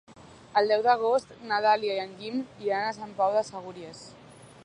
El 0.61 0.71
deu 0.71 0.85
d'agost 0.87 1.35
na 1.51 1.59
Dàlia 1.65 1.99
i 1.99 2.01
en 2.05 2.17
Guim 2.21 2.41
iran 2.69 2.87
a 2.87 2.97
Sant 3.01 3.15
Pau 3.21 3.39
de 3.39 3.47
Segúries. 3.53 4.03